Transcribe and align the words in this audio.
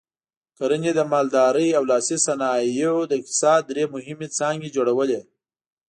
کرنې، 0.57 0.91
مالدارۍ 1.11 1.69
او 1.77 1.83
لاسي 1.91 2.17
صنایعو 2.25 2.99
د 3.09 3.11
اقتصاد 3.19 3.61
درې 3.69 3.83
مهمې 3.93 4.27
څانګې 4.37 4.73
جوړولې. 4.75 5.19